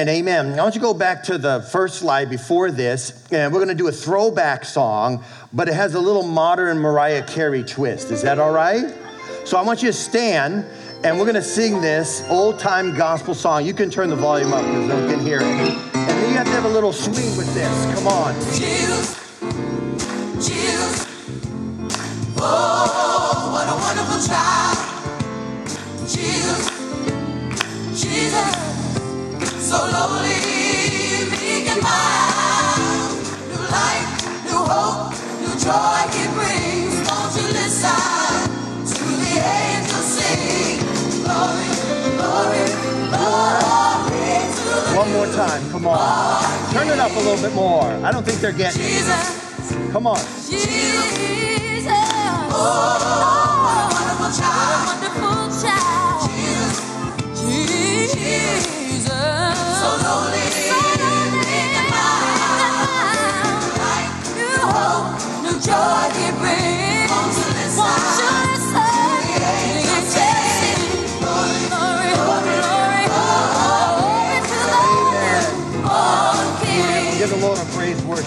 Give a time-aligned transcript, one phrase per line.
[0.00, 0.58] Amen, amen.
[0.58, 3.68] I want you to go back to the first slide before this, and we're going
[3.68, 8.10] to do a throwback song, but it has a little modern Mariah Carey twist.
[8.10, 8.96] Is that all right?
[9.44, 10.64] So I want you to stand,
[11.04, 13.66] and we're going to sing this old time gospel song.
[13.66, 15.42] You can turn the volume up because no one can hear it.
[15.42, 17.94] And then you have to have a little swing with this.
[17.94, 18.34] Come on.
[18.54, 19.18] Jesus,
[20.36, 21.04] Jesus,
[22.38, 24.78] oh, what a wonderful child.
[26.08, 26.70] Jesus,
[28.02, 28.79] Jesus,
[29.70, 30.34] so lonely,
[31.30, 33.14] meek and mild.
[33.54, 34.10] New life,
[34.42, 36.98] new hope, new joy he brings.
[37.06, 38.50] Won't you listen
[38.90, 40.82] to the angels sing?
[41.22, 41.70] Glory,
[42.18, 42.66] glory,
[43.14, 45.62] glory to the One more time.
[45.70, 46.72] Come on.
[46.72, 47.86] Turn it up a little bit more.
[48.02, 48.88] I don't think they're getting it.
[48.88, 49.70] Jesus.
[49.92, 50.18] Come on.
[50.50, 51.86] Jesus.
[52.50, 54.98] Oh, oh what a wonderful child.
[54.98, 56.26] Wonderful child.
[56.26, 56.74] Jesus.
[57.38, 58.79] Jesus.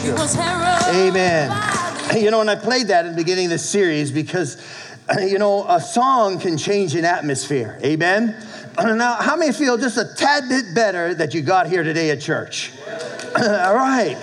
[0.03, 2.21] Heralded Amen.
[2.21, 4.61] You know, and I played that in the beginning of this series because,
[5.19, 7.79] you know, a song can change an atmosphere.
[7.83, 8.35] Amen.
[8.75, 12.19] Now, how many feel just a tad bit better that you got here today at
[12.19, 12.71] church?
[13.35, 14.17] All right.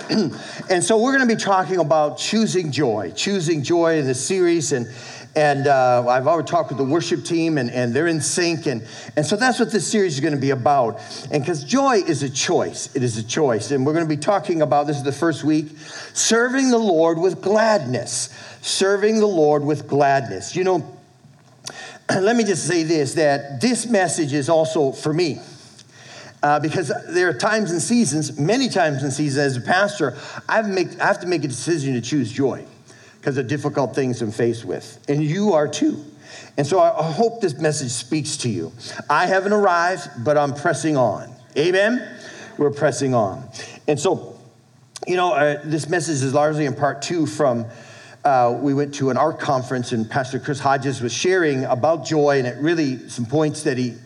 [0.69, 4.73] And so we're going to be talking about choosing joy, choosing joy in the series.
[4.73, 4.87] And,
[5.35, 8.65] and uh, I've already talked with the worship team, and, and they're in sync.
[8.65, 10.99] And, and so that's what this series is going to be about.
[11.31, 13.71] And because joy is a choice, it is a choice.
[13.71, 15.69] And we're going to be talking about this is the first week
[16.13, 18.29] serving the Lord with gladness.
[18.61, 20.55] Serving the Lord with gladness.
[20.55, 20.97] You know,
[22.09, 25.39] let me just say this that this message is also for me.
[26.43, 30.17] Uh, because there are times and seasons, many times and seasons as a pastor,
[30.49, 32.65] I've make, I have to make a decision to choose joy
[33.21, 34.97] because of difficult things I'm faced with.
[35.07, 36.03] And you are too.
[36.57, 38.71] And so I hope this message speaks to you.
[39.11, 41.31] I haven't arrived, but I'm pressing on.
[41.55, 42.17] Amen?
[42.57, 43.47] We're pressing on.
[43.87, 44.39] And so,
[45.05, 47.67] you know, uh, this message is largely in part two from
[48.23, 52.39] uh, we went to an ARC conference and Pastor Chris Hodges was sharing about joy,
[52.39, 53.97] and it really, some points that he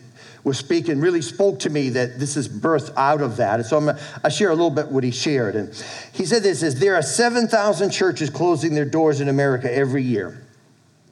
[0.46, 3.58] was speaking really spoke to me that this is birthed out of that.
[3.58, 5.56] And so I'm I share a little bit what he shared.
[5.56, 5.74] And
[6.12, 10.46] he said this is there are 7,000 churches closing their doors in America every year.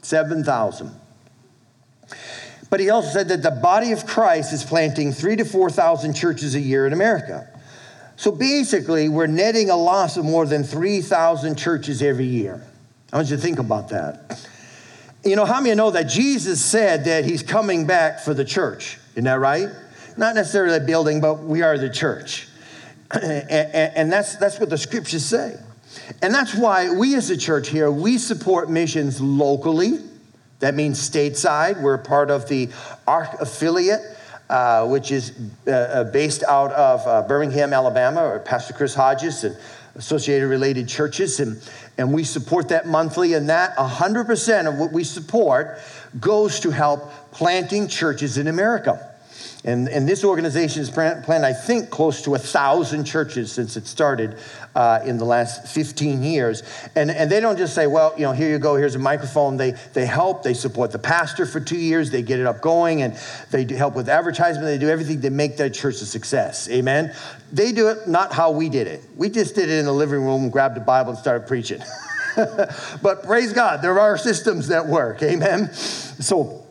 [0.02, 0.88] 7,000.
[2.70, 6.54] But he also said that the body of Christ is planting three to 4,000 churches
[6.54, 7.48] a year in America.
[8.14, 12.64] So basically, we're netting a loss of more than 3,000 churches every year.
[13.12, 14.48] I want you to think about that.
[15.24, 18.98] You know, how many know that Jesus said that he's coming back for the church?
[19.14, 19.68] Isn't that right?
[20.16, 22.48] Not necessarily a building, but we are the church.
[23.10, 25.56] and, that's, that's what the scriptures say.
[26.20, 29.98] And that's why we as a church here, we support missions locally.
[30.58, 31.80] That means stateside.
[31.80, 32.70] We're part of the
[33.06, 34.00] ARC affiliate,
[34.50, 35.32] uh, which is
[35.66, 39.56] uh, uh, based out of uh, Birmingham, Alabama, or Pastor Chris Hodges and
[39.94, 41.38] associated related churches.
[41.38, 41.60] And,
[41.98, 43.34] and we support that monthly.
[43.34, 45.78] And that 100% of what we support
[46.20, 49.10] goes to help planting churches in America.
[49.64, 53.86] And, and this organization has planned, I think, close to a thousand churches since it
[53.86, 54.36] started
[54.74, 56.62] uh, in the last 15 years.
[56.94, 59.56] And, and they don't just say, well, you know, here you go, here's a microphone.
[59.56, 63.00] They, they help, they support the pastor for two years, they get it up going,
[63.00, 63.18] and
[63.50, 64.66] they help with advertisement.
[64.66, 66.68] They do everything to make that church a success.
[66.68, 67.14] Amen?
[67.50, 69.02] They do it not how we did it.
[69.16, 71.80] We just did it in the living room, grabbed a Bible, and started preaching.
[73.02, 75.22] but praise God, there are systems that work.
[75.22, 75.72] Amen?
[75.72, 76.64] So,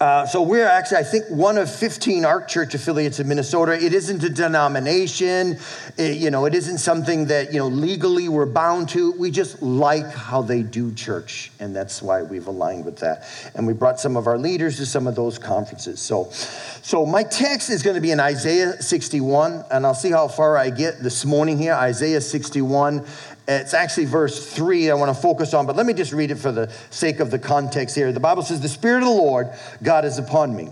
[0.00, 3.72] uh, so we're actually, I think, one of 15 ARC Church affiliates in Minnesota.
[3.72, 5.58] It isn't a denomination.
[5.98, 9.12] It, you know, it isn't something that, you know, legally we're bound to.
[9.12, 13.28] We just like how they do church, and that's why we've aligned with that.
[13.54, 16.00] And we brought some of our leaders to some of those conferences.
[16.00, 20.28] So, so my text is going to be in Isaiah 61, and I'll see how
[20.28, 21.74] far I get this morning here.
[21.74, 23.04] Isaiah 61.
[23.52, 26.36] It's actually verse 3 I want to focus on, but let me just read it
[26.36, 28.12] for the sake of the context here.
[28.12, 29.50] The Bible says, The Spirit of the Lord,
[29.82, 30.68] God, is upon me,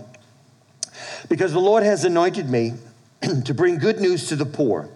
[1.27, 2.75] because the Lord has anointed me
[3.43, 4.89] to bring good news to the poor.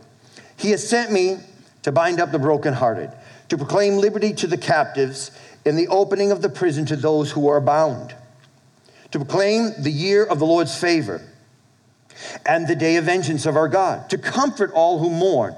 [0.56, 1.39] He has sent me
[1.81, 3.12] to bind up the brokenhearted,
[3.50, 5.31] to proclaim liberty to the captives,
[5.65, 8.15] and the opening of the prison to those who are bound,
[9.12, 11.21] to proclaim the year of the Lord's favor
[12.45, 15.57] and the day of vengeance of our God, to comfort all who mourn,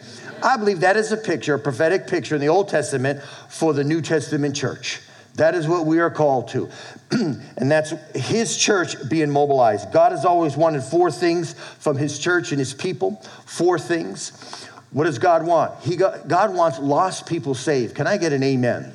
[0.43, 3.83] I believe that is a picture, a prophetic picture in the Old Testament for the
[3.83, 5.01] New Testament church.
[5.35, 6.69] That is what we are called to.
[7.11, 9.91] and that's his church being mobilized.
[9.91, 13.21] God has always wanted four things from his church and his people.
[13.45, 14.67] Four things.
[14.91, 15.79] What does God want?
[15.83, 17.95] He got, God wants lost people saved.
[17.95, 18.93] Can I get an amen?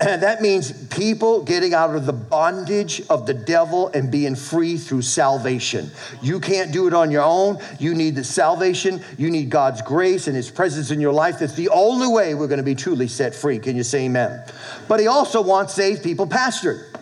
[0.00, 4.76] And that means people getting out of the bondage of the devil and being free
[4.76, 5.90] through salvation.
[6.22, 7.58] You can't do it on your own.
[7.78, 9.02] You need the salvation.
[9.18, 11.38] You need God's grace and his presence in your life.
[11.38, 13.58] That's the only way we're going to be truly set free.
[13.58, 14.44] Can you say amen?
[14.88, 16.84] But he also wants saved people pastored.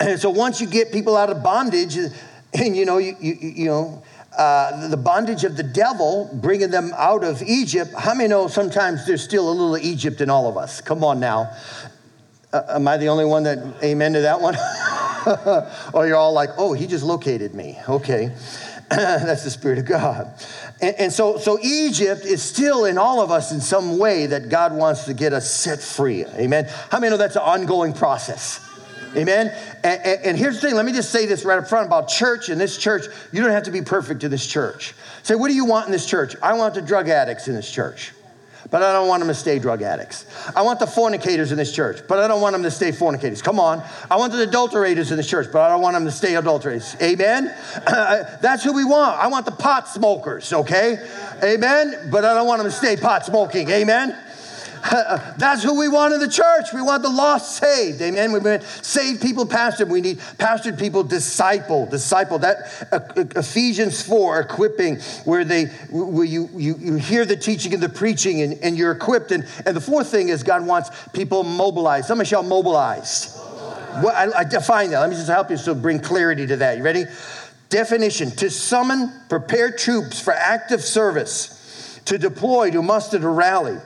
[0.00, 1.96] And so once you get people out of bondage,
[2.54, 4.02] and you know, you, you, you know,
[4.36, 7.92] uh, the bondage of the devil, bringing them out of Egypt.
[7.96, 10.80] How many know sometimes there's still a little Egypt in all of us?
[10.80, 11.54] Come on now.
[12.52, 14.56] Uh, am I the only one that amen to that one?
[15.94, 17.78] or you're all like, oh, he just located me.
[17.88, 18.34] Okay.
[18.90, 20.34] That's the Spirit of God.
[20.80, 24.48] And, and, so, so Egypt is still in all of us in some way that
[24.48, 26.24] God wants to get us set free.
[26.26, 26.66] Amen.
[26.90, 28.60] How many know that's an ongoing process?
[29.16, 29.48] Amen.
[29.84, 32.08] And, and, and, here's the thing let me just say this right up front about
[32.08, 33.04] church and this church.
[33.30, 34.94] You don't have to be perfect in this church.
[35.22, 36.34] Say, what do you want in this church?
[36.42, 38.12] I want the drug addicts in this church,
[38.70, 40.24] but I don't want them to stay drug addicts.
[40.56, 43.42] I want the fornicators in this church, but I don't want them to stay fornicators.
[43.42, 43.82] Come on.
[44.10, 47.00] I want the adulterators in this church, but I don't want them to stay adulterators.
[47.02, 47.54] Amen.
[48.40, 49.18] That's who we want.
[49.18, 50.96] I want the pot smokers, okay?
[51.42, 52.08] Amen.
[52.10, 53.68] But I don't want them to stay pot smoking.
[53.70, 54.16] Amen.
[55.38, 56.72] That's who we want in the church.
[56.74, 58.02] We want the lost saved.
[58.02, 58.32] Amen.
[58.32, 59.88] We want saved people pastored.
[59.88, 61.86] We need pastored people disciple.
[61.86, 62.40] Disciple.
[62.40, 67.74] That uh, uh, Ephesians 4, equipping, where they where you, you, you hear the teaching
[67.74, 69.30] and the preaching and, and you're equipped.
[69.30, 72.08] And, and the fourth thing is God wants people mobilized.
[72.08, 73.38] Somebody shall mobilize.
[74.02, 74.98] Well, I, I define that.
[74.98, 76.78] Let me just help you so bring clarity to that.
[76.78, 77.04] You ready?
[77.68, 83.78] Definition to summon, prepare troops for active service, to deploy, to muster, to rally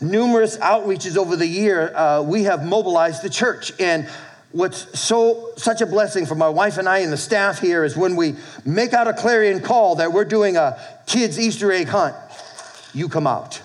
[0.00, 3.72] numerous outreaches over the year, uh, we have mobilized the church.
[3.78, 4.08] And
[4.52, 7.96] what's so such a blessing for my wife and I and the staff here is
[7.96, 12.16] when we make out a clarion call that we're doing a kids Easter egg hunt,
[12.92, 13.62] you come out.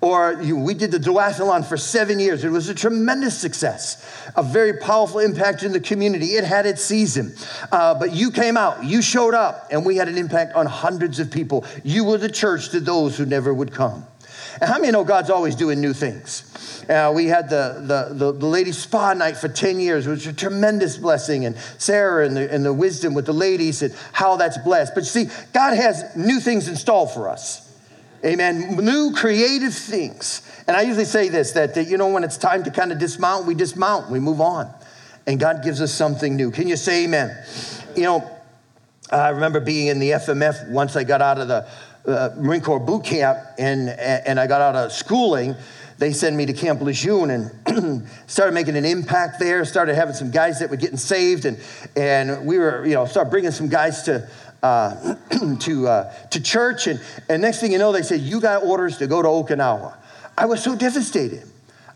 [0.00, 2.44] Or you, we did the duathlon for seven years.
[2.44, 6.36] It was a tremendous success, a very powerful impact in the community.
[6.36, 7.34] It had its season.
[7.72, 11.18] Uh, but you came out, you showed up, and we had an impact on hundreds
[11.18, 11.64] of people.
[11.82, 14.06] You were the church to those who never would come.
[14.60, 16.84] And how many know God's always doing new things?
[16.88, 20.26] Uh, we had the, the, the, the ladies' spa night for 10 years, which was
[20.26, 21.44] a tremendous blessing.
[21.44, 24.94] And Sarah and the, and the wisdom with the ladies and how that's blessed.
[24.94, 27.64] But you see, God has new things installed for us.
[28.24, 28.76] Amen.
[28.76, 30.42] New creative things.
[30.66, 32.98] And I usually say this that, that, you know, when it's time to kind of
[32.98, 34.72] dismount, we dismount, we move on.
[35.26, 36.50] And God gives us something new.
[36.50, 37.36] Can you say amen?
[37.94, 38.30] You know,
[39.10, 41.68] I remember being in the FMF once I got out of the
[42.08, 45.54] uh, Marine Corps boot camp and, and I got out of schooling,
[45.98, 50.30] they sent me to Camp Lejeune and started making an impact there, started having some
[50.30, 51.58] guys that were getting saved, and,
[51.96, 54.28] and we were, you know, started bringing some guys to,
[54.62, 55.16] uh,
[55.60, 56.86] to, uh, to church.
[56.86, 59.96] And, and next thing you know, they said, You got orders to go to Okinawa.
[60.36, 61.42] I was so devastated.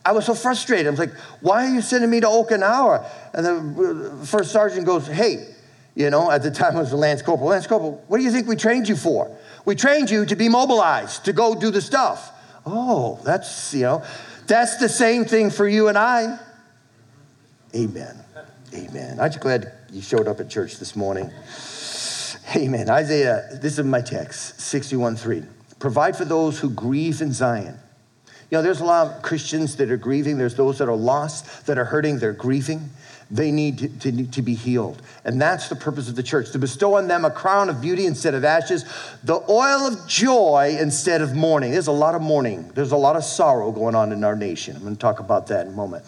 [0.05, 0.89] I was so frustrated.
[0.89, 3.09] I was like, Why are you sending me to Okinawa?
[3.35, 5.47] And the uh, first sergeant goes, Hey,
[5.95, 7.51] you know, at the time I was a Lance Corporal.
[7.51, 9.31] Lance Corporal, what do you think we trained you for?
[9.65, 12.33] We trained you to be mobilized, to go do the stuff.
[12.67, 14.05] Oh, that's, you know,
[14.47, 16.39] that's the same thing for you and I.
[17.75, 18.19] Amen.
[18.75, 19.21] Amen.
[19.21, 21.31] Aren't you glad you showed up at church this morning?
[22.57, 22.91] Amen.
[22.91, 25.43] Isaiah, this is my text, 61 3.
[25.79, 27.79] Provide for those who grieve in Zion.
[28.53, 30.37] You know, there's a lot of Christians that are grieving.
[30.37, 32.91] There's those that are lost, that are hurting, they're grieving.
[33.31, 35.01] they need to, to, to, be healed.
[35.25, 38.05] And that's the purpose of the church to bestow on them a crown of beauty
[38.05, 38.85] instead of ashes,
[39.25, 41.71] the oil of joy instead of mourning.
[41.71, 44.77] There's a lot of mourning, there's a lot of sorrow going on in our nation.
[44.77, 46.05] I'm going to talk about that in a moment.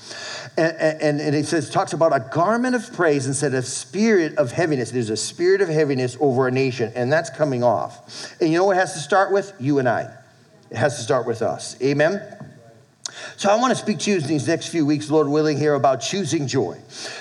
[0.58, 4.52] And, and, and it says, talks about a garment of praise instead of spirit of
[4.52, 4.90] heaviness.
[4.90, 8.36] There's a spirit of heaviness over a nation, and that's coming off.
[8.38, 9.50] And you know what it has to start with?
[9.58, 10.14] You and I.
[10.74, 11.80] It has to start with us.
[11.80, 12.20] Amen?
[13.36, 15.74] So I want to speak to you in these next few weeks, Lord willing, here
[15.74, 16.80] about choosing joy.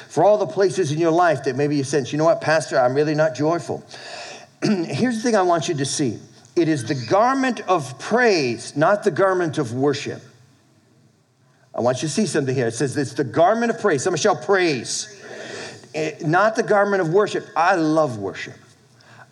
[0.09, 2.79] For all the places in your life that maybe you sense, you know what, Pastor,
[2.79, 3.85] I'm really not joyful.
[4.63, 6.17] Here's the thing I want you to see
[6.55, 10.23] it is the garment of praise, not the garment of worship.
[11.75, 12.69] I want you to see something here.
[12.69, 14.01] It says it's the garment of praise.
[14.01, 15.15] Someone shall praise.
[15.93, 17.45] It, eh, not the garment of worship.
[17.55, 18.55] I love worship.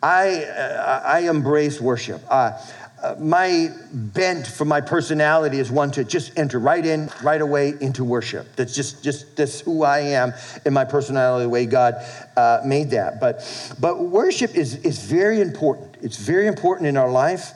[0.04, 2.22] I, uh, I embrace worship.
[2.28, 2.58] Uh,
[3.02, 7.74] uh, my bent for my personality is one to just enter right in, right away
[7.82, 8.48] into worship.
[8.56, 10.34] That's just, just that's who I am
[10.66, 11.96] in my personality, the way God
[12.38, 13.20] uh, made that.
[13.20, 15.98] But, but worship is, is very important.
[16.02, 17.54] It's very important in our life.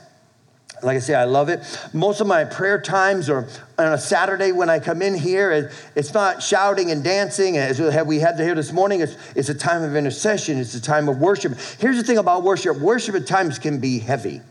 [0.83, 1.61] Like I say, I love it.
[1.93, 3.47] Most of my prayer times are
[3.77, 5.71] on a Saturday when I come in here.
[5.95, 9.01] It's not shouting and dancing as we had here this morning.
[9.01, 10.59] It's, it's a time of intercession.
[10.59, 11.53] It's a time of worship.
[11.79, 12.77] Here's the thing about worship.
[12.77, 14.41] Worship at times can be heavy.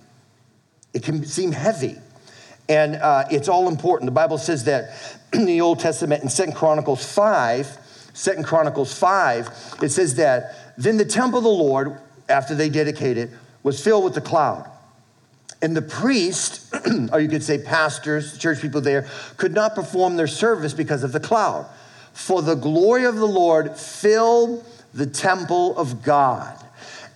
[0.95, 1.99] It can seem heavy.
[2.69, 4.07] And uh, it's all important.
[4.07, 4.95] The Bible says that
[5.33, 7.79] in the Old Testament in Second Chronicles 5,
[8.15, 13.31] Second Chronicles 5, it says that then the temple of the Lord, after they dedicated
[13.63, 14.71] was filled with the cloud.
[15.61, 16.75] And the priest,
[17.13, 21.13] or you could say pastors, church people there, could not perform their service because of
[21.13, 21.67] the cloud.
[22.13, 26.64] For the glory of the Lord filled the temple of God.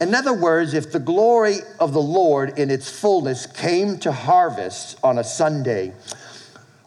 [0.01, 4.99] In other words, if the glory of the Lord in its fullness came to harvest
[5.03, 5.93] on a Sunday,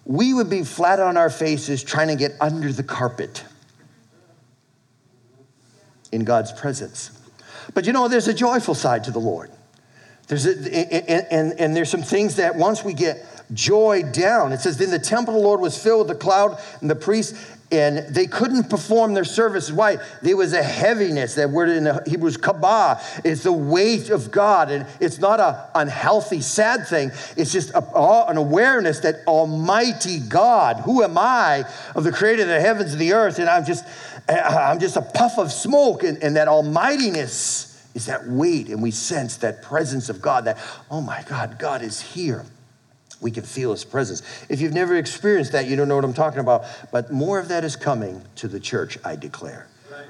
[0.06, 3.44] we would be flat on our faces trying to get under the carpet
[6.12, 7.12] in God's presence.
[7.74, 9.52] But you know, there's a joyful side to the Lord.
[10.28, 10.52] There's a,
[11.10, 14.92] and, and, and there's some things that once we get joy down, it says, Then
[14.92, 18.28] the temple of the Lord was filled with the cloud, and the priests and they
[18.28, 19.72] couldn't perform their service.
[19.72, 19.98] Why?
[20.22, 21.36] There was a heaviness.
[21.36, 23.02] That word in the Hebrew is kabah.
[23.24, 27.12] It's the weight of God, and it's not a unhealthy, sad thing.
[27.38, 27.84] It's just a,
[28.28, 31.64] an awareness that Almighty God, who am I,
[31.96, 33.86] of the Creator of the heavens and the earth, and I'm just,
[34.28, 38.82] uh, I'm just a puff of smoke, and, and that almightiness is that weight, and
[38.82, 40.46] we sense that presence of God.
[40.46, 40.58] That
[40.90, 42.46] oh my God, God is here
[43.22, 44.24] we can feel his presence.
[44.50, 46.66] If you've never experienced that, you don't know what I'm talking about.
[46.92, 49.68] But more of that is coming to the church, I declare.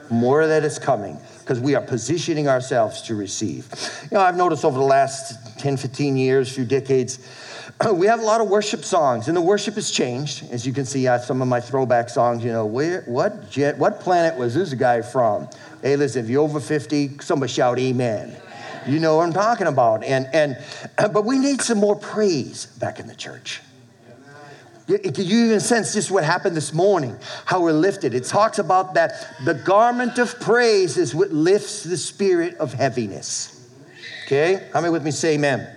[0.10, 3.68] More of that is coming because we are positioning ourselves to receive.
[4.04, 7.20] You know, I've noticed over the last 10, 15 years, few decades,
[7.94, 10.52] we have a lot of worship songs, and the worship has changed.
[10.52, 13.78] As you can see, uh, some of my throwback songs, you know, where, what, jet,
[13.78, 15.48] what planet was this guy from?
[15.82, 18.36] Hey, listen, if you're over 50, somebody shout amen.
[18.88, 20.04] You know what I'm talking about.
[20.04, 20.58] And, and,
[21.14, 23.62] but we need some more praise back in the church.
[24.88, 27.18] Did you even sense just what happened this morning?
[27.46, 28.14] How we're lifted.
[28.14, 33.70] It talks about that the garment of praise is what lifts the spirit of heaviness.
[34.26, 34.68] Okay?
[34.74, 35.68] How many with me say amen?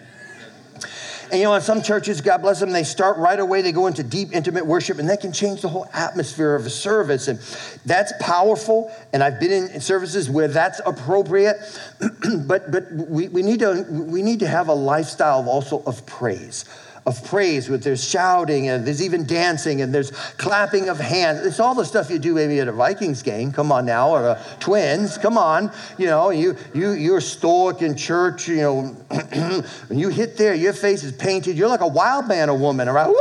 [1.31, 3.87] And you know, in some churches, God bless them, they start right away, they go
[3.87, 7.28] into deep, intimate worship, and that can change the whole atmosphere of a service.
[7.28, 7.38] And
[7.85, 8.90] that's powerful.
[9.12, 11.57] And I've been in services where that's appropriate.
[12.47, 16.04] but but we, we, need to, we need to have a lifestyle of also of
[16.07, 16.64] praise
[17.06, 21.44] of praise with there's shouting and there's even dancing and there's clapping of hands.
[21.44, 23.52] It's all the stuff you do maybe at a Vikings game.
[23.52, 25.18] Come on now, or a Twins.
[25.18, 28.49] Come on, you know you you you're stoic in church.
[28.49, 28.82] You know
[29.88, 31.56] when you hit there, your face is painted.
[31.56, 33.08] You're like a wild man or woman, right?
[33.08, 33.16] Woo!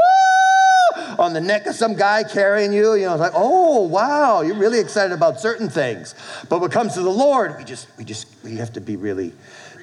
[1.19, 2.93] on the neck of some guy carrying you.
[2.93, 6.15] You know, it's like, oh wow, you're really excited about certain things.
[6.49, 8.95] But when it comes to the Lord, we just we just we have to be
[8.95, 9.33] really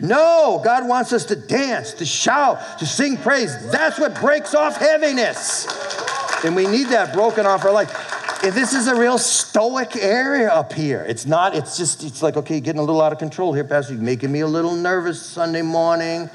[0.01, 3.71] no, God wants us to dance, to shout, to sing praise.
[3.71, 5.67] That's what breaks off heaviness.
[6.45, 7.91] And we need that broken off our life.
[8.43, 11.05] If this is a real stoic area up here.
[11.07, 13.93] It's not, it's just, it's like, okay, getting a little out of control here, Pastor.
[13.93, 16.31] You're making me a little nervous Sunday morning.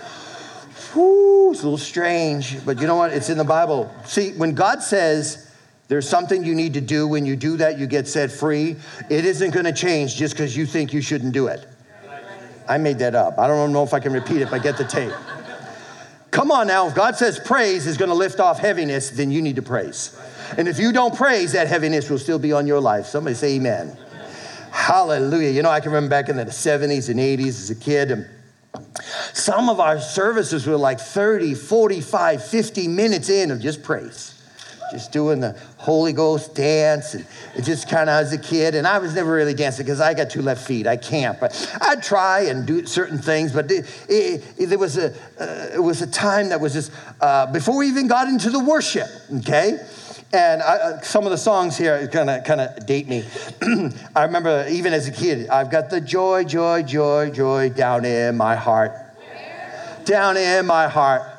[0.94, 3.12] Whew, it's a little strange, but you know what?
[3.12, 3.92] It's in the Bible.
[4.06, 5.52] See, when God says
[5.88, 8.76] there's something you need to do, when you do that, you get set free,
[9.10, 11.68] it isn't going to change just because you think you shouldn't do it.
[12.68, 13.38] I made that up.
[13.38, 15.14] I don't know if I can repeat it, but get the tape.
[16.32, 19.42] Come on now, if God says praise is going to lift off heaviness, then you
[19.42, 20.20] need to praise.
[20.58, 23.06] And if you don't praise, that heaviness will still be on your life.
[23.06, 23.98] Somebody say amen.
[24.72, 25.52] Hallelujah.
[25.52, 28.28] You know, I can remember back in the 70s and 80s as a kid, and
[29.34, 34.35] some of our services were like 30, 45, 50 minutes in of just praise.
[34.92, 37.26] Just doing the Holy Ghost dance, and
[37.56, 38.76] it just kind of as a kid.
[38.76, 40.88] And I was never really dancing because I got two left feet.
[40.88, 43.52] I can't, but I'd try and do certain things.
[43.52, 46.92] But it, it, it, there was a uh, it was a time that was just
[47.22, 49.08] uh, before we even got into the worship.
[49.38, 49.80] Okay.
[50.34, 53.24] And I, uh, some of the songs here kind of kind of date me.
[54.16, 58.36] I remember even as a kid, I've got the joy, joy, joy, joy down in
[58.36, 58.92] my heart.
[60.04, 61.35] Down in my heart.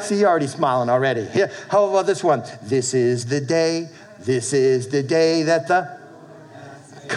[0.00, 1.28] See, you're already smiling already.
[1.34, 1.50] Yeah.
[1.68, 2.42] How about this one?
[2.62, 3.88] This is the day,
[4.20, 5.97] this is the day that the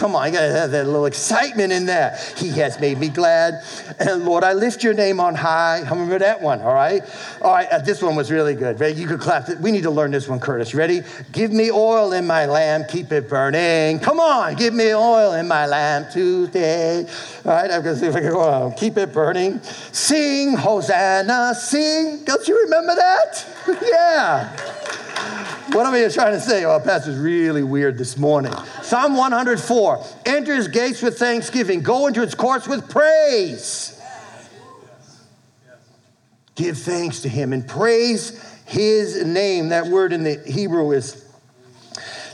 [0.02, 2.18] Come on, you gotta have that little excitement in there.
[2.36, 3.62] He has made me glad.
[4.00, 5.78] And Lord, I lift your name on high.
[5.88, 7.02] Remember that one, all right?
[7.40, 8.80] All right, uh, this one was really good.
[8.98, 9.48] You could clap.
[9.60, 10.74] We need to learn this one, Curtis.
[10.74, 11.02] Ready?
[11.30, 14.00] Give me oil in my lamp, keep it burning.
[14.00, 17.06] Come on, give me oil in my lamp today.
[17.44, 18.72] All right, I'm gonna see if I can go on.
[18.72, 19.62] Keep it burning.
[19.92, 22.24] Sing, Hosanna, sing.
[22.24, 23.46] Don't you remember that?
[23.88, 25.01] yeah.
[25.72, 26.66] What am I trying to say?
[26.66, 28.52] Well, Pastor's really weird this morning.
[28.82, 33.98] Psalm 104 Enter his gates with thanksgiving, go into his courts with praise.
[36.54, 39.70] Give thanks to him and praise his name.
[39.70, 41.21] That word in the Hebrew is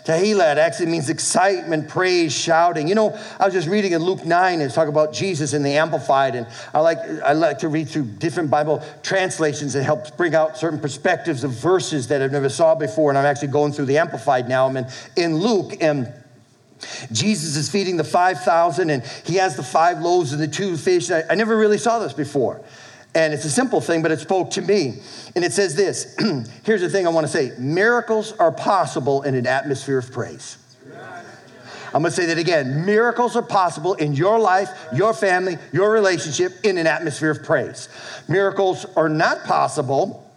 [0.09, 2.89] Tehillah actually means excitement, praise, shouting.
[2.89, 5.77] You know, I was just reading in Luke 9 and talk about Jesus in the
[5.77, 10.35] Amplified, and I like I like to read through different Bible translations that helps bring
[10.35, 13.11] out certain perspectives of verses that I've never saw before.
[13.11, 14.67] And I'm actually going through the Amplified now.
[14.67, 14.87] I'm in,
[15.17, 16.11] in Luke and
[17.13, 21.11] Jesus is feeding the 5,000 and he has the five loaves and the two fish.
[21.11, 22.63] I, I never really saw this before.
[23.19, 24.95] And it's a simple thing, but it spoke to me.
[25.35, 26.15] And it says this
[26.63, 30.57] here's the thing I want to say miracles are possible in an atmosphere of praise.
[31.93, 32.87] I'm going to say that again.
[32.87, 37.89] Miracles are possible in your life, your family, your relationship in an atmosphere of praise.
[38.29, 40.31] Miracles are not possible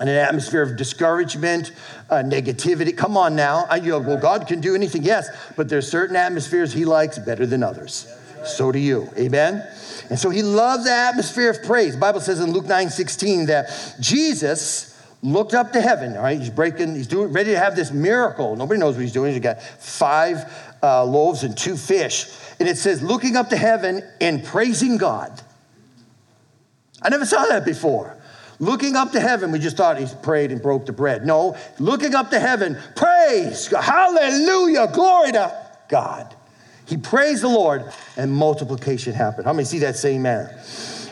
[0.00, 1.72] in an atmosphere of discouragement,
[2.08, 2.96] uh, negativity.
[2.96, 3.66] Come on now.
[3.68, 7.18] I, you know, well, God can do anything, yes, but there's certain atmospheres He likes
[7.18, 8.14] better than others.
[8.44, 9.08] So do you.
[9.16, 9.66] Amen?
[10.10, 11.94] And so he loves the atmosphere of praise.
[11.94, 14.88] The Bible says in Luke 9 16 that Jesus
[15.22, 16.38] looked up to heaven, all right?
[16.38, 18.56] He's breaking, he's doing, ready to have this miracle.
[18.56, 19.32] Nobody knows what he's doing.
[19.32, 20.44] He's got five
[20.82, 22.30] uh, loaves and two fish.
[22.60, 25.42] And it says, looking up to heaven and praising God.
[27.02, 28.16] I never saw that before.
[28.60, 31.24] Looking up to heaven, we just thought he prayed and broke the bread.
[31.24, 36.34] No, looking up to heaven, praise, hallelujah, glory to God.
[36.88, 39.46] He praised the Lord, and multiplication happened.
[39.46, 40.58] How many see that same manner?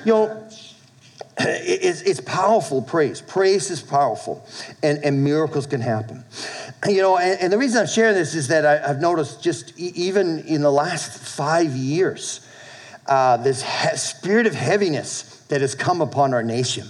[0.07, 0.49] You know,
[1.39, 3.21] it's, it's powerful praise.
[3.21, 4.47] Praise is powerful,
[4.83, 6.25] and, and miracles can happen.
[6.89, 9.79] You know, and, and the reason I'm sharing this is that I, have noticed just
[9.79, 12.41] even in the last five years,
[13.07, 16.89] uh, this he- spirit of heaviness that has come upon our nation.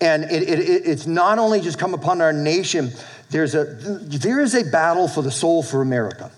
[0.00, 2.92] And it, it, it's not only just come upon our nation,
[3.30, 6.30] there's a, there is a battle for the soul for America.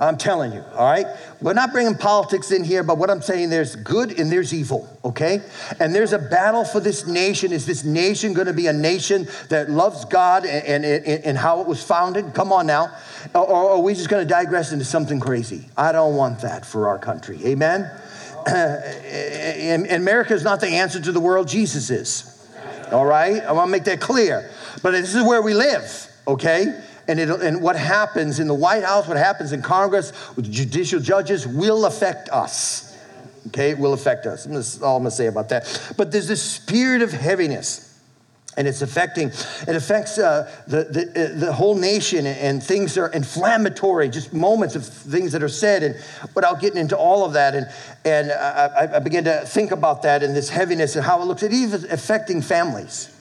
[0.00, 1.06] I'm telling you, all right?
[1.42, 4.88] We're not bringing politics in here, but what I'm saying there's good and there's evil,
[5.04, 5.42] okay?
[5.78, 7.52] And there's a battle for this nation.
[7.52, 11.60] Is this nation going to be a nation that loves God and, and, and how
[11.60, 12.32] it was founded?
[12.32, 12.96] Come on now.
[13.34, 15.68] Or, or are we just going to digress into something crazy?
[15.76, 17.38] I don't want that for our country.
[17.44, 17.90] Amen?
[18.46, 22.48] and America is not the answer to the world, Jesus is.
[22.90, 23.42] All right?
[23.42, 24.50] I want to make that clear.
[24.82, 26.82] But this is where we live, okay?
[27.18, 31.46] And, and what happens in the White House, what happens in Congress with judicial judges
[31.46, 32.96] will affect us.
[33.48, 34.44] Okay, it will affect us.
[34.44, 35.92] That's all I'm gonna say about that.
[35.96, 37.90] But there's this spirit of heaviness
[38.56, 43.08] and it's affecting it affects uh, the, the, uh, the whole nation and things are
[43.08, 45.94] inflammatory just moments of things that are said and
[46.34, 47.66] without getting into all of that and,
[48.04, 51.44] and I, I began to think about that and this heaviness and how it looks
[51.44, 53.16] at even affecting families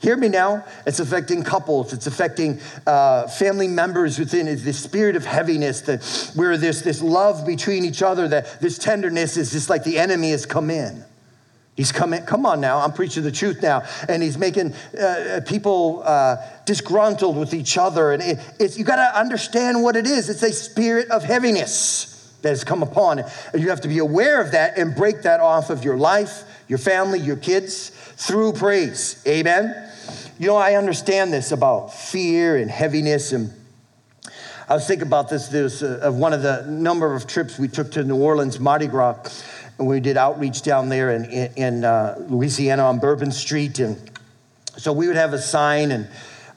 [0.00, 0.64] Hear me now.
[0.86, 1.92] It's affecting couples.
[1.92, 4.56] It's affecting uh, family members within it.
[4.56, 9.52] This spirit of heaviness, where there's this love between each other, that this tenderness is
[9.52, 11.04] just like the enemy has come in.
[11.76, 12.22] He's coming.
[12.24, 12.78] Come on now.
[12.78, 18.12] I'm preaching the truth now, and he's making uh, people uh, disgruntled with each other.
[18.12, 20.30] And it, it's you got to understand what it is.
[20.30, 24.40] It's a spirit of heaviness that has come upon, and you have to be aware
[24.40, 29.22] of that and break that off of your life, your family, your kids through praise.
[29.26, 29.89] Amen.
[30.40, 33.32] You know, I understand this about fear and heaviness.
[33.32, 33.52] And
[34.70, 37.68] I was thinking about this, this uh, of one of the number of trips we
[37.68, 39.44] took to New Orleans, Mardi Gras,
[39.78, 43.80] and we did outreach down there in, in, in uh, Louisiana on Bourbon Street.
[43.80, 43.98] And
[44.78, 46.08] so we would have a sign, and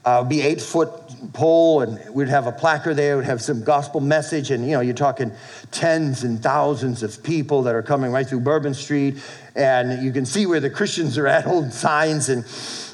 [0.06, 0.90] uh, be eight foot
[1.34, 4.80] pole, and we'd have a placard there, we'd have some gospel message, and you know,
[4.80, 5.30] you're talking
[5.72, 9.18] tens and thousands of people that are coming right through Bourbon Street,
[9.56, 12.46] and you can see where the Christians are at, holding signs, and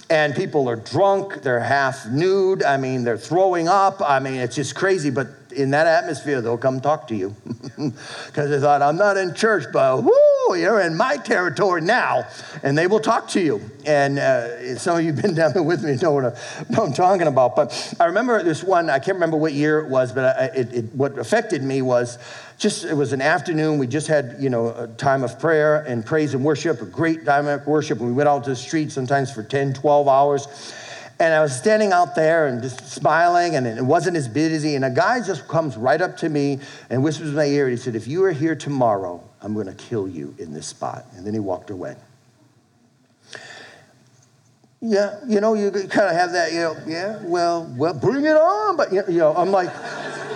[0.10, 4.56] and people are drunk, they're half nude, I mean, they're throwing up, I mean, it's
[4.56, 7.36] just crazy, but in that atmosphere, they'll come talk to you.
[8.28, 12.28] Because they thought, I'm not in church, but whoo, you're in my territory now.
[12.64, 13.62] And they will talk to you.
[13.86, 16.94] And uh, some of you have been down there with me know what, I, I'm
[16.94, 17.56] talking about.
[17.56, 20.74] But I remember this one, I can't remember what year it was, but I, it,
[20.74, 22.18] it, what affected me was
[22.58, 23.80] just, it was an afternoon.
[23.80, 27.28] We just had, you know, a time of prayer and praise and worship, a great
[27.28, 28.00] of worship.
[28.00, 30.48] And we went out to the street sometimes for 10, 12 hours.
[31.20, 34.76] And I was standing out there and just smiling, and it wasn't as busy.
[34.76, 37.66] And a guy just comes right up to me and whispers in my ear.
[37.66, 40.68] And he said, If you are here tomorrow, I'm going to kill you in this
[40.68, 41.06] spot.
[41.16, 41.98] And then he walked away.
[44.82, 48.38] Yeah, you know, you kind of have that, you know, yeah, well, well, bring it
[48.38, 48.78] on.
[48.78, 49.68] But, you know, I'm like,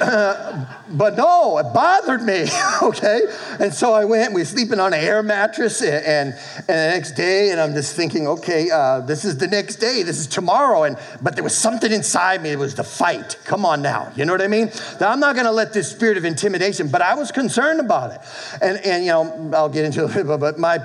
[0.90, 2.46] but no, it bothered me,
[2.82, 3.22] okay?
[3.60, 6.74] And so I went, we were sleeping on an air mattress, and, and, and the
[6.94, 10.28] next day, and I'm just thinking, okay, uh, this is the next day, this is
[10.28, 13.38] tomorrow, and but there was something inside me, it was the fight.
[13.46, 14.72] Come on now, you know what I mean?
[15.00, 18.20] Now, I'm not gonna let this spirit of intimidation, but I was concerned about it.
[18.62, 20.80] And, and you know, I'll get into it, but my,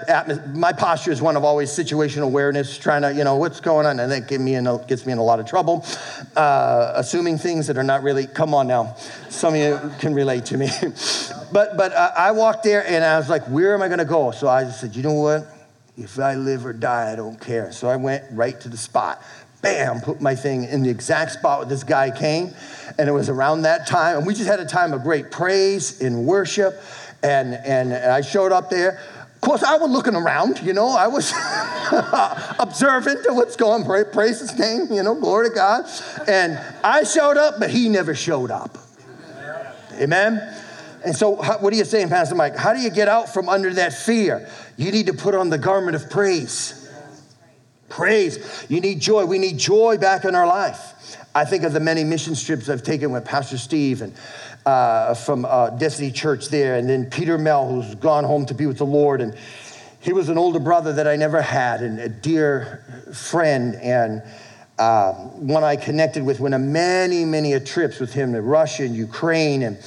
[0.55, 3.99] my posture is one of always situational awareness, trying to, you know, what's going on,
[3.99, 5.85] and that gets me in a, gets me in a lot of trouble,
[6.37, 8.95] uh, assuming things that are not really, come on now.
[9.29, 10.69] Some of you can relate to me.
[11.53, 14.31] but but I walked there and I was like, where am I going to go?
[14.31, 15.47] So I just said, you know what?
[15.97, 17.73] If I live or die, I don't care.
[17.73, 19.23] So I went right to the spot.
[19.63, 22.55] Bam, put my thing in the exact spot where this guy came.
[22.97, 24.19] And it was around that time.
[24.19, 26.81] And we just had a time of great praise and worship.
[27.25, 29.01] And, and I showed up there.
[29.35, 31.33] Of course, I was looking around, you know, I was
[32.59, 34.05] observant of what's going on.
[34.13, 35.85] Praise his name, you know, glory to God.
[36.27, 38.79] And I showed up, but he never showed up.
[39.99, 40.57] Amen?
[41.05, 42.57] And so, what are you saying, Pastor Mike?
[42.57, 44.49] How do you get out from under that fear?
[44.77, 46.91] You need to put on the garment of praise.
[47.89, 48.67] Praise.
[48.69, 49.25] You need joy.
[49.25, 51.17] We need joy back in our life.
[51.35, 54.13] I think of the many mission trips I've taken with Pastor Steve and
[54.67, 58.67] uh, from uh, Destiny Church there, and then Peter Mel, who's gone home to be
[58.67, 59.21] with the Lord.
[59.21, 59.37] And
[60.01, 62.85] he was an older brother that I never had, and a dear
[63.15, 64.23] friend, and
[64.79, 66.41] uh, one I connected with.
[66.41, 69.79] Went on many, many trips with him to Russia and Ukraine, and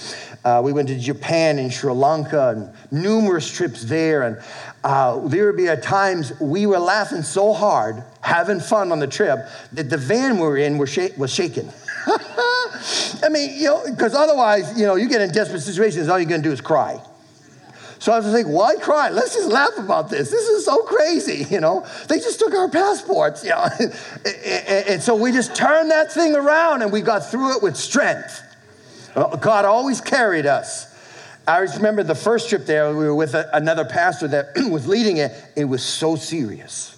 [0.43, 4.23] uh, we went to Japan and Sri Lanka, and numerous trips there.
[4.23, 4.41] And
[4.83, 9.07] uh, there would be at times we were laughing so hard, having fun on the
[9.07, 11.71] trip, that the van we were in was, sh- was shaking.
[12.07, 16.27] I mean, you know, because otherwise, you know, you get in desperate situations, all you're
[16.27, 16.99] going to do is cry.
[18.01, 19.11] So I was like, why cry?
[19.11, 20.31] Let's just laugh about this.
[20.31, 21.85] This is so crazy, you know.
[22.09, 23.67] They just took our passports, you know.
[24.87, 28.41] and so we just turned that thing around and we got through it with strength.
[29.15, 30.87] Uh, God always carried us.
[31.47, 35.31] I remember the first trip there, we were with another pastor that was leading it.
[35.55, 36.97] It was so serious.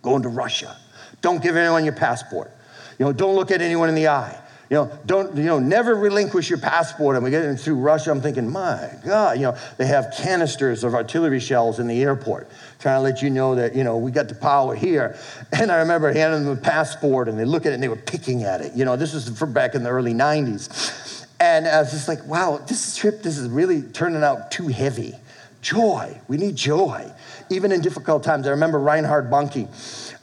[0.00, 0.74] Going to Russia.
[1.20, 2.50] Don't give anyone your passport.
[2.98, 4.40] You know, don't look at anyone in the eye.
[4.70, 7.16] You know, don't, you know, never relinquish your passport.
[7.16, 10.94] And we get through Russia, I'm thinking, my God, you know, they have canisters of
[10.94, 12.48] artillery shells in the airport,
[12.78, 15.18] trying to let you know that, you know, we got the power here.
[15.52, 17.96] And I remember handing them a passport and they look at it and they were
[17.96, 18.74] picking at it.
[18.74, 21.26] You know, this was from back in the early 90s.
[21.38, 25.14] And I was just like, wow, this trip, this is really turning out too heavy.
[25.62, 27.10] Joy, we need joy.
[27.50, 28.46] Even in difficult times.
[28.46, 29.68] I remember Reinhard Bonnke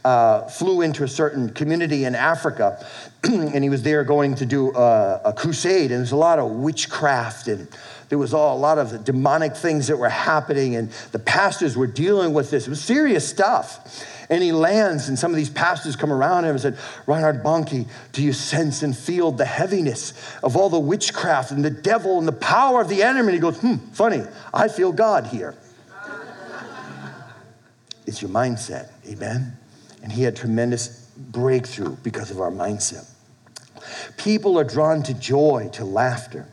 [0.04, 2.86] uh, flew into a certain community in Africa,
[3.24, 6.50] and he was there going to do a, a crusade, and there's a lot of
[6.52, 7.68] witchcraft and
[8.12, 11.88] there was all, a lot of demonic things that were happening, and the pastors were
[11.88, 12.68] dealing with this.
[12.68, 14.06] It was serious stuff.
[14.30, 17.88] And he lands, and some of these pastors come around him and said, Reinhard Bonnke,
[18.12, 22.28] do you sense and feel the heaviness of all the witchcraft and the devil and
[22.28, 23.30] the power of the enemy?
[23.30, 25.56] And he goes, hmm, funny, I feel God here.
[28.06, 29.58] it's your mindset, amen?
[30.04, 33.08] And he had tremendous breakthrough because of our mindset.
[34.18, 36.48] People are drawn to joy, to laughter.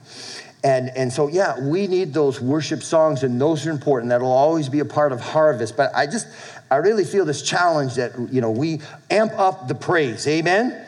[0.64, 4.10] And, and so, yeah, we need those worship songs, and those are important.
[4.10, 5.76] That'll always be a part of harvest.
[5.76, 6.26] But I just,
[6.70, 10.26] I really feel this challenge that, you know, we amp up the praise.
[10.26, 10.84] Amen?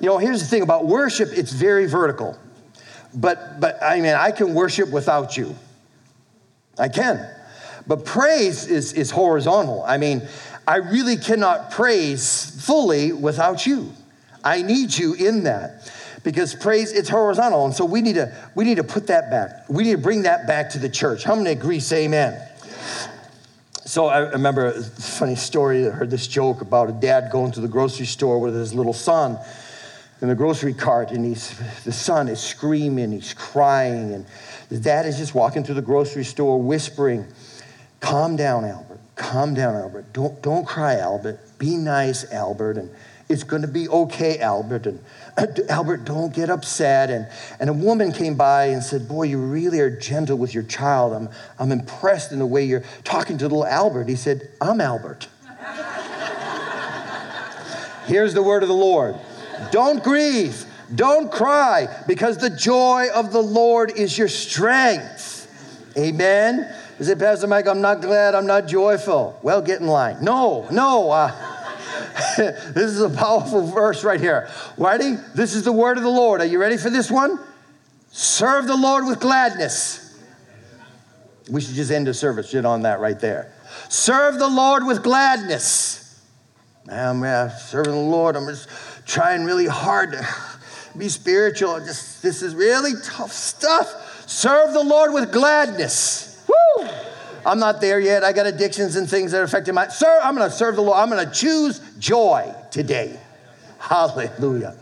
[0.00, 2.38] You know, here's the thing about worship it's very vertical.
[3.12, 5.56] But, but I mean, I can worship without you.
[6.78, 7.28] I can.
[7.86, 9.82] But praise is, is horizontal.
[9.84, 10.22] I mean,
[10.70, 13.92] I really cannot praise fully without you.
[14.44, 17.64] I need you in that because praise it's horizontal.
[17.64, 19.68] And so we need to we need to put that back.
[19.68, 21.24] We need to bring that back to the church.
[21.24, 21.80] How many agree?
[21.80, 22.40] Say amen.
[23.84, 25.88] So i remember a funny story.
[25.88, 28.92] I heard this joke about a dad going to the grocery store with his little
[28.92, 29.40] son
[30.22, 34.26] in the grocery cart, and he's, the son is screaming, he's crying, and
[34.68, 37.26] the dad is just walking through the grocery store whispering,
[38.00, 38.89] Calm down, Albert.
[39.20, 40.14] Calm down, Albert.
[40.14, 41.38] Don't, don't cry, Albert.
[41.58, 42.78] Be nice, Albert.
[42.78, 42.90] And
[43.28, 44.86] it's going to be okay, Albert.
[44.86, 44.98] And
[45.36, 47.10] uh, Albert, don't get upset.
[47.10, 47.28] And,
[47.60, 51.12] and a woman came by and said, Boy, you really are gentle with your child.
[51.12, 51.28] I'm,
[51.58, 54.08] I'm impressed in the way you're talking to little Albert.
[54.08, 55.28] He said, I'm Albert.
[58.06, 59.16] Here's the word of the Lord
[59.70, 65.36] Don't grieve, don't cry, because the joy of the Lord is your strength.
[65.98, 66.74] Amen.
[67.00, 69.38] Is it, Pastor Mike, I'm not glad, I'm not joyful.
[69.42, 70.22] Well, get in line.
[70.22, 71.10] No, no.
[71.10, 71.32] Uh,
[72.36, 74.50] this is a powerful verse right here.
[74.76, 75.14] Ready?
[75.34, 76.42] This is the word of the Lord.
[76.42, 77.40] Are you ready for this one?
[78.10, 80.20] Serve the Lord with gladness.
[81.50, 83.50] We should just end the service just on that right there.
[83.88, 86.22] Serve the Lord with gladness.
[86.86, 87.22] I'm
[87.60, 88.36] serving the Lord.
[88.36, 88.68] I'm just
[89.06, 90.28] trying really hard to
[90.98, 91.78] be spiritual.
[91.78, 94.28] Just this is really tough stuff.
[94.28, 96.29] Serve the Lord with gladness.
[97.44, 98.24] I'm not there yet.
[98.24, 99.88] I got addictions and things that are affecting my.
[99.88, 100.98] Sir, I'm going to serve the Lord.
[100.98, 103.18] I'm going to choose joy today.
[103.78, 104.76] Hallelujah.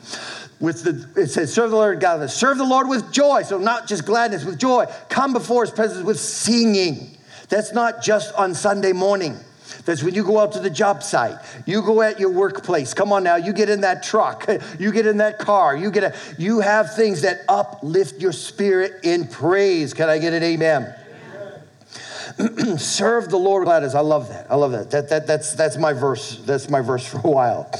[0.61, 2.29] With the, it says, serve the Lord God.
[2.31, 3.43] Serve the Lord with joy.
[3.43, 4.87] So not just gladness, with joy.
[5.09, 7.17] Come before His presence with singing.
[7.49, 9.37] That's not just on Sunday morning.
[9.85, 11.37] That's when you go out to the job site.
[11.65, 12.93] You go at your workplace.
[12.93, 14.47] Come on now, you get in that truck.
[14.79, 15.77] You get in that car.
[15.77, 19.95] You get a, you have things that uplift your spirit in praise.
[19.95, 20.95] Can I get an amen?
[22.79, 23.95] serve the Lord gladness.
[23.95, 24.51] I love that.
[24.51, 24.91] I love that.
[24.91, 25.27] That, that.
[25.27, 26.39] That's, that's my verse.
[26.39, 27.71] That's my verse for a while.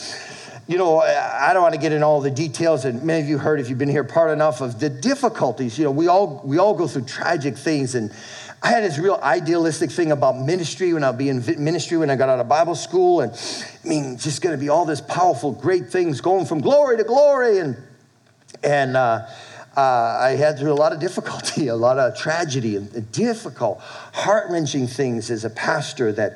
[0.67, 3.39] You know, I don't want to get in all the details, and many of you
[3.39, 5.79] heard if you've been here part enough of the difficulties.
[5.79, 8.13] You know, we all we all go through tragic things, and
[8.63, 12.17] I had this real idealistic thing about ministry when I'd be in ministry when I
[12.17, 15.53] got out of Bible school, and I mean, just going to be all this powerful,
[15.53, 17.77] great things going from glory to glory, and
[18.63, 18.97] and.
[18.97, 19.27] Uh,
[19.79, 24.51] uh, I had through a lot of difficulty, a lot of tragedy, and, difficult, heart
[24.51, 26.33] wrenching things as a pastor that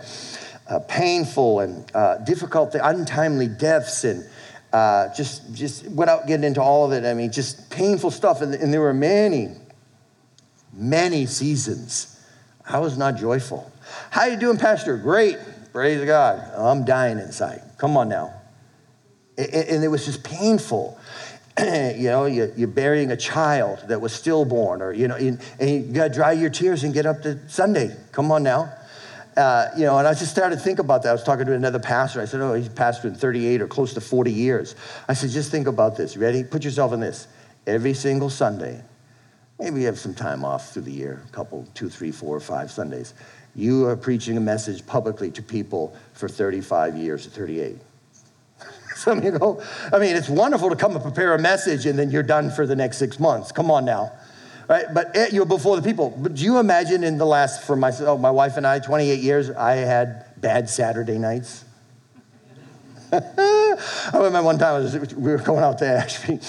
[0.70, 4.24] uh, painful and uh, difficult, untimely deaths, and
[4.72, 8.42] uh, just, just without getting into all of it, I mean, just painful stuff.
[8.42, 9.48] And, and there were many,
[10.72, 12.24] many seasons.
[12.64, 13.72] I was not joyful.
[14.10, 14.96] How you doing, Pastor?
[14.96, 15.36] Great.
[15.72, 16.38] Praise God.
[16.56, 17.60] I'm dying inside.
[17.76, 18.34] Come on now.
[19.36, 20.96] And it was just painful.
[21.60, 26.08] you know, you're burying a child that was stillborn, or, you know, and you got
[26.08, 27.94] to dry your tears and get up to Sunday.
[28.12, 28.72] Come on now.
[29.36, 31.10] Uh, you know, and I just started to think about that.
[31.10, 32.20] I was talking to another pastor.
[32.20, 34.74] I said, Oh, he's pastored in 38 or close to 40 years.
[35.08, 36.16] I said, Just think about this.
[36.16, 36.44] Ready?
[36.44, 37.28] Put yourself in this.
[37.66, 38.82] Every single Sunday,
[39.58, 42.70] maybe you have some time off through the year, a couple, two, three, four, five
[42.70, 43.14] Sundays.
[43.54, 47.78] You are preaching a message publicly to people for 35 years or 38.
[48.96, 52.10] Some you go, I mean, it's wonderful to come and prepare a message and then
[52.10, 53.52] you're done for the next six months.
[53.52, 54.12] Come on now.
[54.68, 54.86] Right?
[54.92, 56.14] But eh, you're before the people.
[56.16, 59.50] But do you imagine in the last, for myself, my wife and I, 28 years,
[59.50, 61.64] I had bad Saturday nights?
[63.12, 63.76] I
[64.14, 66.40] remember one time was, we were going out to Ashby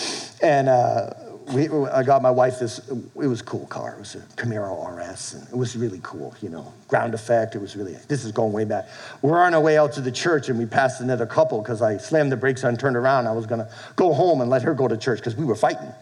[0.41, 1.13] and uh,
[1.53, 3.93] we, I got my wife this, it was a cool car.
[3.93, 7.55] It was a Camaro RS, and it was really cool, you know, ground effect.
[7.55, 8.87] It was really, this is going way back.
[9.21, 11.97] We're on our way out to the church, and we passed another couple because I
[11.97, 13.27] slammed the brakes and turned around.
[13.27, 15.55] I was going to go home and let her go to church because we were
[15.55, 15.93] fighting.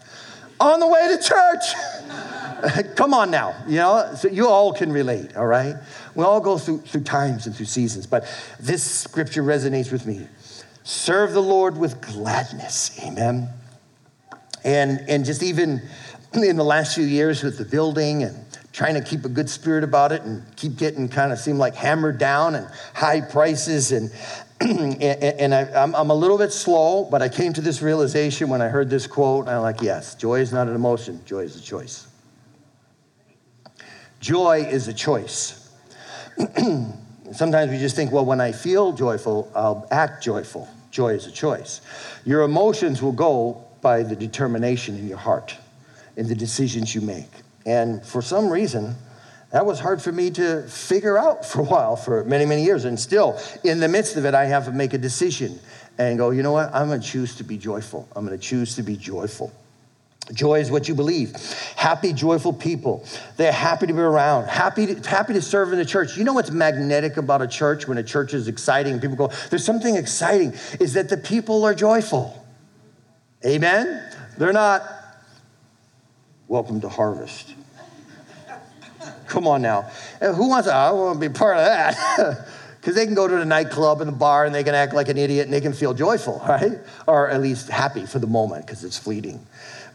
[0.59, 2.95] On the way to church.
[2.95, 5.75] Come on now, you know, so you all can relate, all right?
[6.15, 8.23] We all go through, through times and through seasons, but
[8.59, 10.27] this scripture resonates with me.
[10.83, 13.49] Serve the Lord with gladness, amen.
[14.63, 15.81] And, and just even
[16.33, 19.83] in the last few years with the building and trying to keep a good spirit
[19.83, 24.11] about it and keep getting kind of seem like hammered down and high prices and
[24.61, 28.61] and, and I, am a little bit slow, but I came to this realization when
[28.61, 31.61] I heard this quote, I'm like, yes, joy is not an emotion, joy is a
[31.61, 32.05] choice.
[34.19, 35.71] Joy is a choice.
[37.33, 40.69] Sometimes we just think, well, when I feel joyful, I'll act joyful.
[40.91, 41.81] Joy is a choice.
[42.23, 45.55] Your emotions will go by the determination in your heart
[46.15, 47.29] in the decisions you make.
[47.65, 48.95] And for some reason,
[49.51, 52.85] that was hard for me to figure out for a while, for many, many years.
[52.85, 55.59] And still, in the midst of it, I have to make a decision
[55.97, 56.73] and go, you know what?
[56.73, 58.07] I'm going to choose to be joyful.
[58.15, 59.51] I'm going to choose to be joyful.
[60.33, 61.35] Joy is what you believe.
[61.75, 63.05] Happy, joyful people.
[63.37, 66.15] They're happy to be around, happy to, happy to serve in the church.
[66.15, 68.99] You know what's magnetic about a church when a church is exciting?
[68.99, 72.40] People go, there's something exciting, is that the people are joyful.
[73.45, 74.03] Amen?
[74.37, 74.83] They're not,
[76.47, 77.55] welcome to harvest.
[79.27, 79.83] Come on now.
[80.19, 82.47] Who wants to, I want to be part of that.
[82.81, 85.07] Because they can go to the nightclub and the bar and they can act like
[85.07, 86.79] an idiot and they can feel joyful, right?
[87.05, 89.45] Or at least happy for the moment because it's fleeting.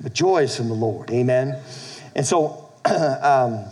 [0.00, 1.60] But joy is from the Lord, amen?
[2.14, 3.64] And so, um,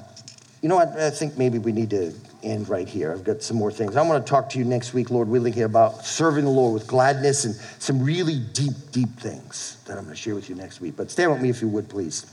[0.62, 0.98] you know what?
[0.98, 2.12] I think maybe we need to
[2.44, 3.12] end right here.
[3.12, 3.96] I've got some more things.
[3.96, 6.87] I want to talk to you next week, Lord willing, about serving the Lord with
[6.87, 10.80] gladness and some really deep, deep things that I'm going to share with you next
[10.80, 10.94] week.
[10.96, 12.26] But stand with me if you would, please.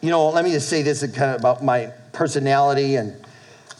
[0.00, 3.14] You know, let me just say this kind of about my personality and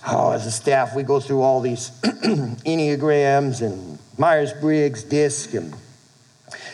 [0.06, 5.74] oh, as a staff, we go through all these Enneagrams and Myers Briggs, DISC, and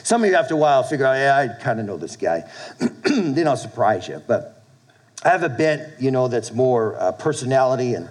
[0.03, 2.45] some of you after a while figure out, yeah, I kind of know this guy.
[2.79, 4.23] then I'll surprise you.
[4.27, 4.58] But
[5.25, 8.09] I have a bent, you know, that's more uh, personality and,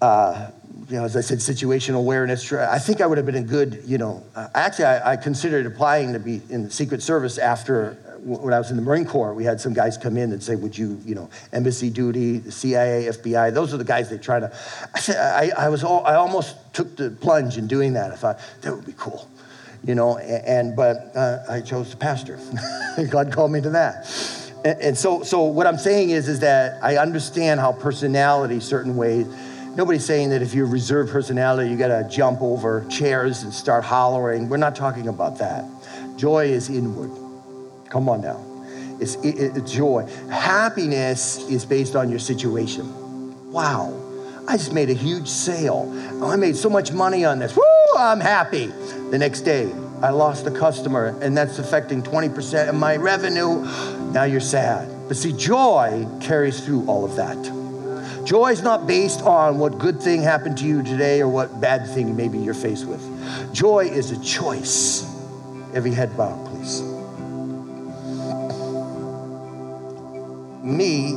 [0.00, 0.50] uh,
[0.88, 2.52] you know, as I said, situational awareness.
[2.52, 5.66] I think I would have been a good, you know, uh, actually, I, I considered
[5.66, 9.34] applying to be in the Secret Service after when I was in the Marine Corps,
[9.34, 12.52] we had some guys come in and say, "Would you, you know, embassy duty, the
[12.52, 13.52] CIA, FBI?
[13.52, 14.52] Those are the guys they try to."
[14.94, 18.12] I said, I, I was, all, I almost took the plunge in doing that.
[18.12, 19.28] I thought that would be cool,
[19.82, 20.18] you know.
[20.18, 22.38] And, and but uh, I chose the pastor.
[23.10, 24.06] God called me to that.
[24.64, 28.96] And, and so, so what I'm saying is, is that I understand how personality, certain
[28.96, 29.26] ways.
[29.74, 33.84] Nobody's saying that if you're reserved personality, you got to jump over chairs and start
[33.84, 34.48] hollering.
[34.48, 35.64] We're not talking about that.
[36.16, 37.10] Joy is inward.
[37.88, 38.44] Come on now.
[39.00, 40.06] It's, it, it's joy.
[40.30, 43.50] Happiness is based on your situation.
[43.50, 43.98] Wow.
[44.46, 45.90] I just made a huge sale.
[46.22, 47.56] I made so much money on this.
[47.56, 47.62] Woo,
[47.96, 48.66] I'm happy.
[49.10, 49.72] The next day,
[50.02, 53.62] I lost a customer, and that's affecting 20% of my revenue.
[54.12, 54.88] Now you're sad.
[55.08, 58.24] But see, joy carries through all of that.
[58.24, 61.88] Joy is not based on what good thing happened to you today or what bad
[61.88, 63.02] thing maybe you're faced with.
[63.52, 65.04] Joy is a choice.
[65.74, 66.82] Every head bowed, please.
[70.62, 71.14] me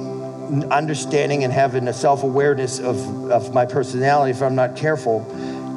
[0.72, 5.26] understanding and having a self awareness of, of my personality, if I'm not careful,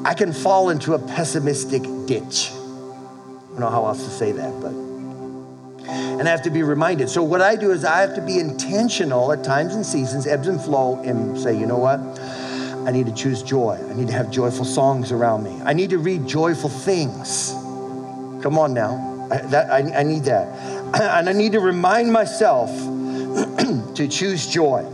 [0.05, 2.51] I can fall into a pessimistic ditch.
[3.59, 4.71] Don't know how else to say that, but.
[5.91, 7.11] And I have to be reminded.
[7.11, 10.47] So, what I do is I have to be intentional at times and seasons, ebbs
[10.47, 11.99] and flow, and say, you know what?
[12.87, 13.77] I need to choose joy.
[13.91, 15.61] I need to have joyful songs around me.
[15.65, 17.51] I need to read joyful things.
[18.45, 19.29] Come on now.
[19.29, 20.47] I, that, I, I need that.
[20.95, 22.71] And I need to remind myself
[23.97, 24.85] to choose joy,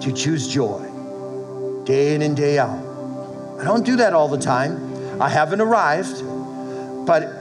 [0.00, 2.84] to choose joy, day in and day out.
[3.60, 5.22] I don't do that all the time.
[5.22, 6.24] I haven't arrived,
[7.06, 7.39] but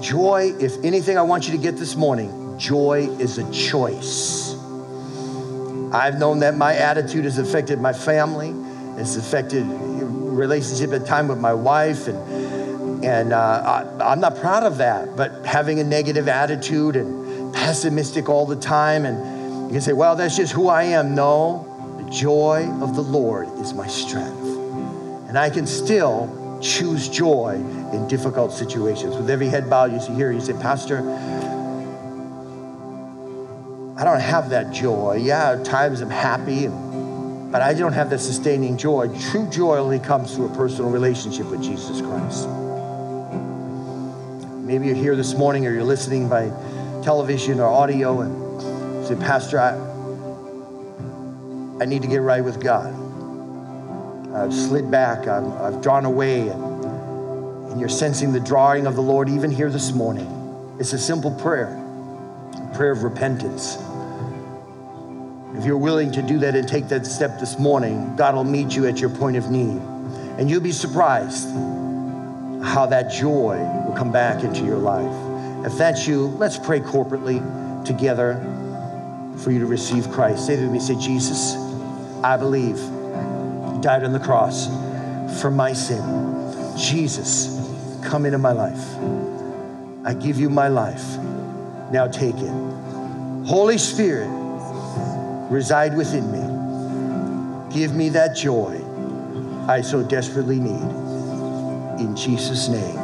[0.00, 4.54] joy, if anything I want you to get this morning, joy is a choice.
[5.92, 8.54] I've known that my attitude has affected my family,
[9.00, 14.64] it's affected relationship at time with my wife, and and uh, I, I'm not proud
[14.64, 15.16] of that.
[15.16, 20.16] But having a negative attitude and pessimistic all the time and you can say, well,
[20.16, 21.14] that's just who I am.
[21.14, 21.66] No,
[22.02, 24.46] the joy of the Lord is my strength.
[25.28, 26.26] And I can still
[26.60, 27.54] choose joy
[27.92, 29.16] in difficult situations.
[29.16, 30.98] With every head bowed, you see here, you say, Pastor,
[33.96, 35.18] I don't have that joy.
[35.20, 36.68] Yeah, at times I'm happy,
[37.50, 39.08] but I don't have that sustaining joy.
[39.30, 42.48] True joy only comes through a personal relationship with Jesus Christ.
[44.64, 46.50] Maybe you're here this morning or you're listening by
[47.02, 48.48] television or audio and
[49.08, 49.72] Say, Pastor, I,
[51.80, 52.92] I need to get right with God.
[54.34, 56.84] I've slid back, i have drawn away, and,
[57.70, 60.76] and you're sensing the drawing of the Lord even here this morning.
[60.78, 61.74] It's a simple prayer,
[62.54, 63.76] a prayer of repentance.
[65.54, 68.76] If you're willing to do that and take that step this morning, God will meet
[68.76, 69.80] you at your point of need.
[70.38, 71.48] And you'll be surprised
[72.62, 75.66] how that joy will come back into your life.
[75.66, 77.42] If that's you, let's pray corporately
[77.84, 78.34] together
[79.38, 80.46] for you to receive Christ.
[80.46, 81.54] Say to me, say, Jesus,
[82.22, 82.78] I believe
[83.80, 84.68] died on the cross
[85.40, 86.02] for my sin.
[86.76, 87.56] Jesus,
[88.04, 88.96] come into my life.
[90.04, 91.16] I give you my life.
[91.92, 92.52] Now take it.
[93.46, 94.28] Holy Spirit,
[95.50, 97.74] reside within me.
[97.74, 98.80] Give me that joy
[99.68, 100.80] I so desperately need.
[102.00, 102.98] In Jesus' name,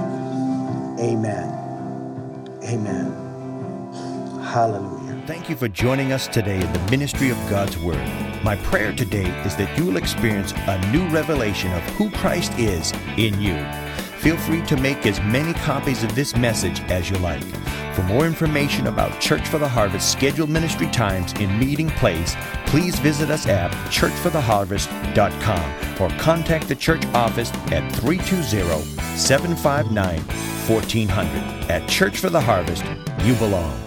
[0.99, 1.65] amen.
[2.65, 3.25] Amen.
[4.43, 5.23] Hallelujah.
[5.27, 8.24] Thank you for joining us today in the ministry of God's Word.
[8.45, 12.93] My prayer today is that you will experience a new revelation of who Christ is
[13.17, 13.57] in you.
[14.19, 17.43] Feel free to make as many copies of this message as you like.
[17.95, 22.99] For more information about Church for the Harvest scheduled ministry times and meeting place, please
[22.99, 28.85] visit us at churchfortheharvest.com or contact the church office at 320
[29.17, 31.71] 759 1400.
[31.71, 32.85] At Church for the Harvest,
[33.23, 33.84] you belong.